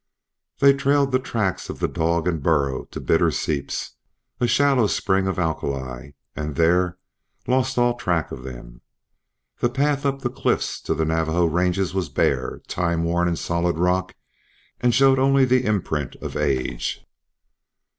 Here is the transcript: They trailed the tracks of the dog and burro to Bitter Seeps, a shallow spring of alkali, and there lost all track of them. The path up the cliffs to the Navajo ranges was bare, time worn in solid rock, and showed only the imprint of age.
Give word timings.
They 0.57 0.73
trailed 0.73 1.11
the 1.11 1.19
tracks 1.19 1.69
of 1.69 1.77
the 1.77 1.87
dog 1.87 2.27
and 2.27 2.41
burro 2.41 2.85
to 2.85 2.99
Bitter 2.99 3.29
Seeps, 3.29 3.97
a 4.39 4.47
shallow 4.47 4.87
spring 4.87 5.27
of 5.27 5.37
alkali, 5.37 6.13
and 6.35 6.55
there 6.55 6.97
lost 7.45 7.77
all 7.77 7.93
track 7.93 8.31
of 8.31 8.41
them. 8.41 8.81
The 9.59 9.69
path 9.69 10.03
up 10.03 10.23
the 10.23 10.31
cliffs 10.31 10.81
to 10.85 10.95
the 10.95 11.05
Navajo 11.05 11.45
ranges 11.45 11.93
was 11.93 12.09
bare, 12.09 12.63
time 12.67 13.03
worn 13.03 13.27
in 13.27 13.35
solid 13.35 13.77
rock, 13.77 14.15
and 14.79 14.91
showed 14.91 15.19
only 15.19 15.45
the 15.45 15.63
imprint 15.65 16.15
of 16.15 16.35
age. 16.35 17.05